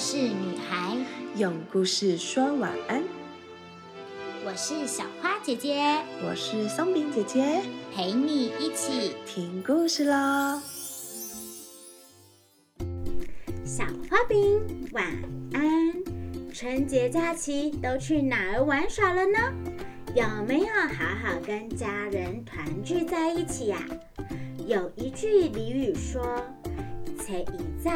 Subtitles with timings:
[0.00, 0.96] 事女孩，
[1.34, 3.02] 用故事说晚安。
[4.46, 5.82] 我是小花姐姐，
[6.24, 7.60] 我是松饼姐姐，
[7.92, 10.62] 陪你一起听故事喽。
[13.64, 15.04] 小花饼晚
[15.52, 15.92] 安。
[16.54, 19.52] 春节假期都去哪儿玩耍了呢？
[20.14, 23.82] 有没有好好跟家人团聚在一起呀？
[24.64, 26.40] 有一句俚语说
[27.18, 27.90] ：“初一早，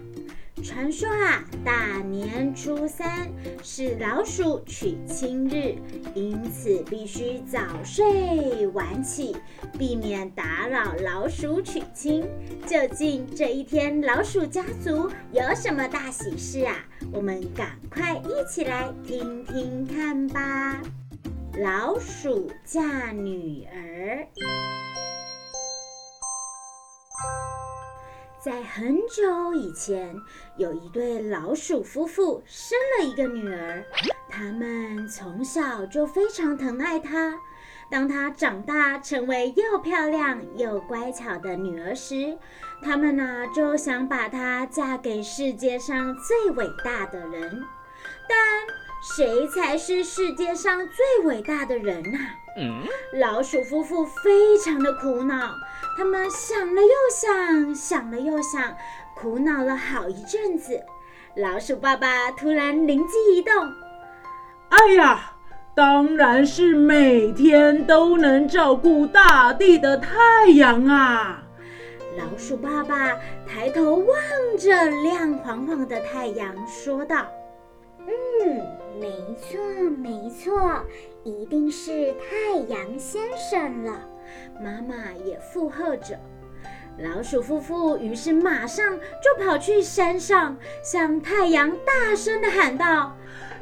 [0.60, 3.30] 传说啊，大年初三
[3.62, 5.76] 是老鼠娶亲日，
[6.16, 9.36] 因此必须早睡晚起，
[9.78, 12.26] 避免打扰老鼠娶亲。
[12.66, 16.74] 究竟这一天老鼠家族有什么大喜事啊？
[17.12, 20.82] 我们赶快一起来听听看吧！
[21.60, 24.26] 老鼠嫁女儿。
[28.48, 30.16] 在很久以前，
[30.56, 33.84] 有一对老鼠夫妇生了一个女儿。
[34.26, 37.38] 他们从小就非常疼爱她。
[37.90, 42.38] 当她长大成为又漂亮又乖巧的女儿时，
[42.82, 47.62] 他们呢就想把她嫁给世界上最伟大的人。
[48.26, 48.38] 但
[49.00, 52.18] 谁才是世界上最伟大的人呐？
[53.20, 55.54] 老鼠夫妇非常的苦恼。
[55.96, 58.74] 他们想了又想，想了又想，
[59.14, 60.80] 苦恼了好一阵子。
[61.36, 63.52] 老鼠爸爸突然灵机一动
[64.70, 65.32] ：“哎呀，
[65.76, 71.44] 当然是每天都能照顾大地的太阳啊！”
[72.18, 74.16] 老鼠爸爸抬头望
[74.58, 77.24] 着亮晃晃的太阳，说道
[78.08, 78.62] ：“嗯，
[78.98, 79.60] 没错，
[79.98, 80.82] 没错，
[81.24, 84.08] 一定是太阳先生了。”
[84.62, 86.18] 妈妈也附和着，
[86.98, 93.14] 老鼠夫妇于是马上就跑去山上，向太阳大声的喊道：“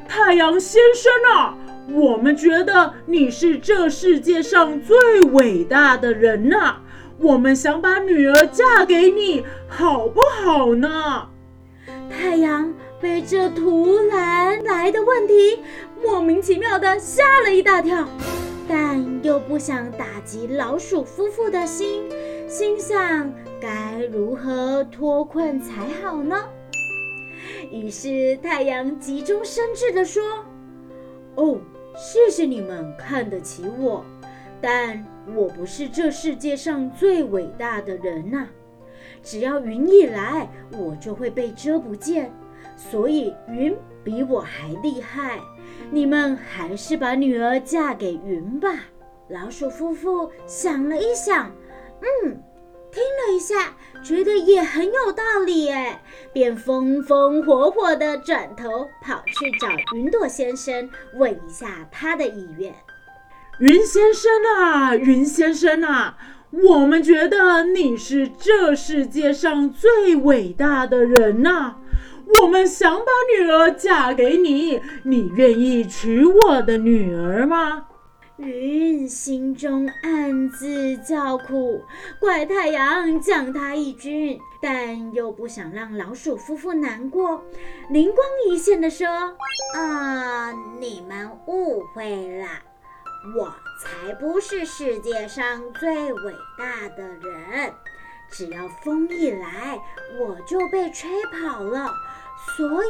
[0.07, 1.57] 太阳先生啊，
[1.91, 6.77] 我们觉得你是这世界上最伟大的人呐，
[7.19, 11.29] 我们想把女儿嫁给你，好不好呢？”
[12.09, 15.59] 太阳被这突然来的问题
[16.03, 18.07] 莫名其妙的吓了一大跳。
[18.69, 22.03] 但又不想打击老鼠夫妇的心，
[22.49, 23.31] 心想
[23.61, 26.35] 该如何脱困才好呢？
[27.71, 30.21] 于是太阳急中生智的说
[31.35, 31.59] ：“哦，
[31.95, 34.03] 谢谢你们看得起我，
[34.59, 38.49] 但我不是这世界上最伟大的人呐。
[39.23, 42.33] 只要云一来，我就会被遮不见，
[42.77, 45.41] 所以云比我还厉害。”
[45.91, 48.69] 你们还是把女儿嫁给云吧。
[49.29, 51.49] 老鼠夫妇想了一想，
[52.01, 52.41] 嗯，
[52.91, 53.73] 听了一下，
[54.03, 56.01] 觉得也很有道理哎，
[56.33, 62.73] 便风风火火地转头跑去找云朵先生，问一下他的意愿。
[63.59, 66.17] 云先生啊，云先生啊，
[66.51, 71.77] 我们觉得你是这世界上最伟大的人呐。
[72.41, 77.87] 我们想把女儿嫁给你，你愿意娶我的女儿吗？
[78.37, 81.81] 云心中暗自叫苦，
[82.19, 87.43] 怪太阳降他一军，但又不想让老鼠夫妇难过，
[87.89, 89.07] 灵光一现的说
[89.73, 92.47] ：“啊，你们误会了，
[93.35, 93.51] 我
[93.81, 97.73] 才不是世界上最伟大的人。
[98.29, 99.79] 只要风一来，
[100.19, 101.93] 我就被吹跑了。”
[102.55, 102.89] 所以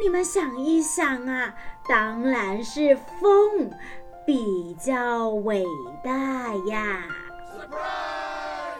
[0.00, 1.54] 你们想一想啊，
[1.88, 3.70] 当然是风
[4.24, 5.64] 比较伟
[6.02, 7.04] 大呀。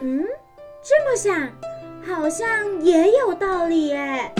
[0.00, 0.24] 嗯，
[0.82, 1.50] 这么想
[2.06, 4.32] 好像也有道理耶。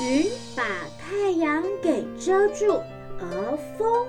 [0.00, 0.64] 云把
[0.98, 2.80] 太阳给遮住，
[3.20, 4.06] 而风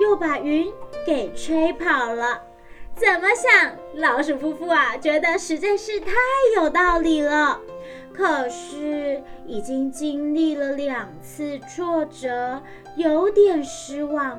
[0.00, 0.70] 又把云
[1.06, 2.42] 给吹跑了。
[2.98, 6.10] 怎么想，老鼠夫妇啊，觉得实在是太
[6.56, 7.60] 有道理了。
[8.12, 12.60] 可是已经经历了两次挫折，
[12.96, 14.36] 有点失望。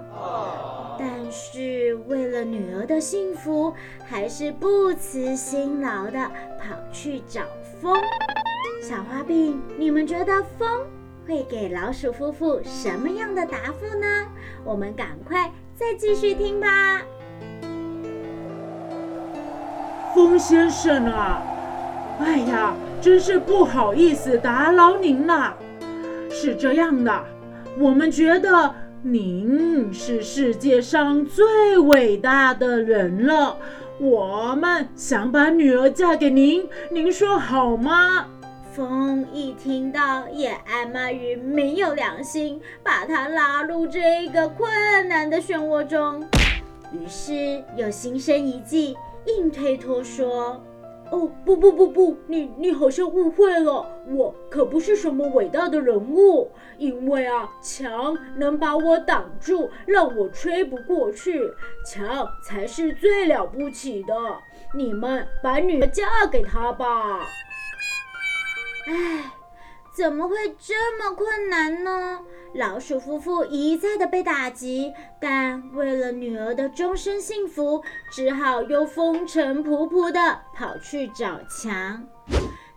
[1.00, 3.74] 但是为了女儿的幸福，
[4.06, 6.20] 还是不辞辛劳的
[6.60, 7.42] 跑去找
[7.82, 7.96] 风。
[8.82, 10.86] 小花饼，你们觉得风
[11.26, 14.28] 会给老鼠夫妇什么样的答复呢？
[14.66, 17.02] 我们赶快再继续听吧。
[20.14, 21.42] 风先生啊，
[22.20, 22.74] 哎呀！
[23.02, 25.56] 真是不好意思打扰您了。
[26.30, 27.24] 是这样的，
[27.78, 33.56] 我们觉得您是世界上最伟大的人了，
[34.00, 38.26] 我们想把女儿嫁给您，您说好吗？
[38.74, 44.70] 风一听到，也暗骂于没有良心，把他拉入这个困
[45.08, 46.22] 难的漩涡中。
[46.92, 50.62] 于是又心生一计，硬推脱说
[51.12, 56.51] ：“哦，不不不不，你你好像误会了，我可不是什么伟大的人物。
[56.77, 61.51] 因为啊，墙能把我挡住，让我吹不过去，
[61.86, 64.13] 墙才是最了不起的。
[64.74, 67.19] 你们把女儿嫁给他吧。”
[68.88, 69.31] 唉。
[69.92, 72.22] 怎么会这么困难呢？
[72.54, 82.07] 老鼠夫妇一再的被打击，但为了女儿的终身幸福，只好又风尘仆仆的跑去找强。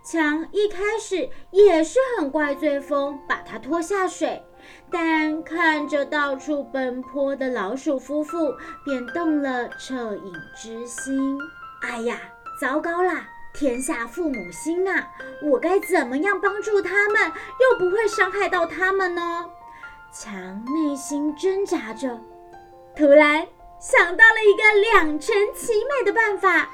[0.03, 4.43] 强一开始也是很怪罪风把他拖下水，
[4.91, 8.53] 但看着到处奔波的老鼠夫妇，
[8.85, 11.39] 便动了恻隐之心。
[11.81, 12.19] 哎呀，
[12.61, 13.29] 糟糕啦！
[13.53, 15.07] 天下父母心啊！
[15.43, 17.31] 我该怎么样帮助他们，
[17.61, 19.45] 又不会伤害到他们呢？
[20.13, 22.19] 强内心挣扎着，
[22.95, 23.47] 突然
[23.79, 26.69] 想到了一个两全其美的办法，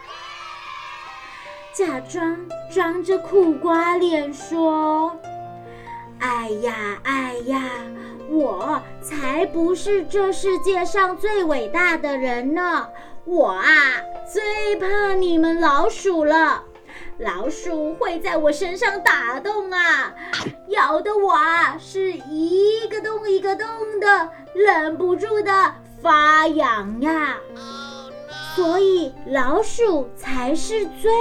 [1.74, 2.38] 假装
[2.70, 5.18] 装着苦瓜脸说
[6.20, 7.64] ：“哎呀哎呀，
[8.30, 12.90] 我才不是这世界上最伟大的人呢！
[13.24, 13.64] 我啊，
[14.30, 16.66] 最怕你们老鼠了。”
[17.20, 20.16] 老鼠会在我身上打洞啊，
[20.70, 23.68] 咬得我啊是一个洞一个洞
[24.00, 27.36] 的，忍不住的发痒呀。
[28.56, 31.12] 所以老鼠才是最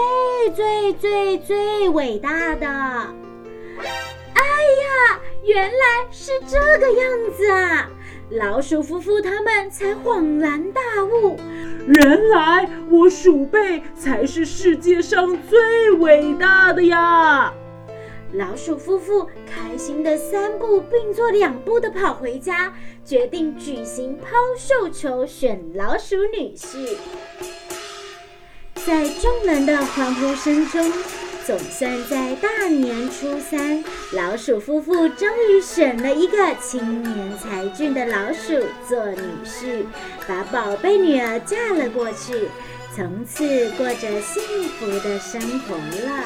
[0.55, 2.69] 最最最伟大的。
[2.69, 4.43] 哎
[4.83, 7.89] 呀，原来是这个样子啊！
[8.31, 11.37] 老鼠夫妇他们才恍然大悟。
[11.87, 17.53] 原来我鼠辈才是世界上最伟大的呀！
[18.35, 22.71] 老鼠夫妇开心的三步并作两步的跑回家，
[23.03, 26.97] 决定举行抛绣球选老鼠女婿。
[28.75, 30.93] 在众人的欢呼声中。
[31.49, 38.53] 总算在大年初三，老鼠夫妇终于选了一个青年才俊的老鼠
[38.87, 39.87] 做女婿，
[40.27, 42.51] 把宝贝女儿嫁了过去，
[42.95, 44.43] 从此过着幸
[44.75, 46.25] 福的生活了。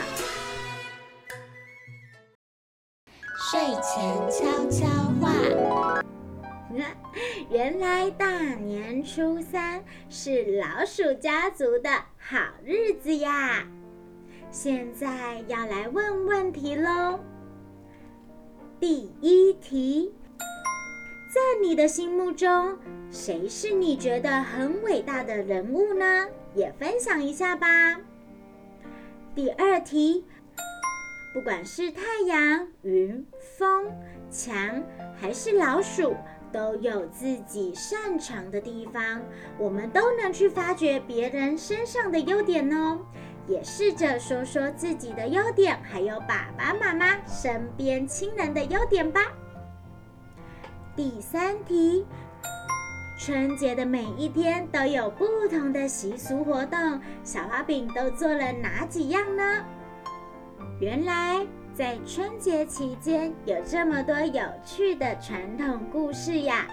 [3.36, 4.86] 睡前悄悄
[5.20, 6.02] 话，
[7.48, 13.64] 原来大年初三是老鼠家族的好日子呀。
[14.52, 17.18] 现在要来问问题喽。
[18.78, 20.12] 第一题，
[21.32, 22.76] 在你的心目中，
[23.10, 26.28] 谁是你觉得很伟大的人物呢？
[26.54, 27.98] 也分享一下吧。
[29.34, 30.26] 第二题，
[31.32, 33.26] 不管是太阳、云、
[33.56, 33.90] 风、
[34.30, 34.84] 墙，
[35.18, 36.14] 还是老鼠，
[36.52, 39.22] 都有自己擅长的地方，
[39.58, 42.98] 我们都能去发掘别人身上的优点哦。
[43.46, 49.20] 也试着说说自己的优点，还有爸爸妈妈身边亲人的优点吧。
[50.94, 52.06] 第三题，
[53.18, 59.64] 春节的每一天都有不同的习俗活动，小花饼都做了哪几样呢？
[60.80, 66.66] 原来在春节期间有这么多有趣的传统故事呀！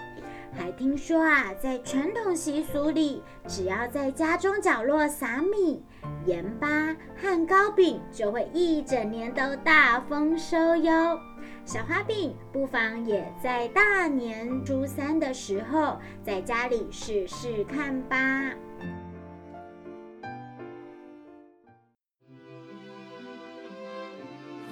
[0.58, 5.84] 还听说啊，在传统习俗里，只要在家中角落撒米、
[6.25, 11.20] 盐巴和糕饼，就会一整年都大丰收哟。
[11.65, 18.18] 小花饼不妨也在大年初三的时候，在家里试试看吧。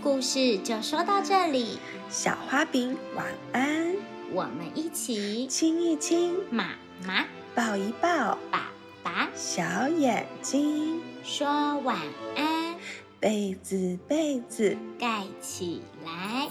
[0.01, 3.96] 故事就说到这里，小花饼晚安。
[4.33, 11.47] 我们一起亲一亲妈妈，抱一抱爸爸，小眼睛说
[11.79, 11.97] 晚
[12.35, 12.75] 安，
[13.19, 16.49] 被子被子盖起来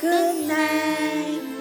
[0.00, 1.59] ，Good night。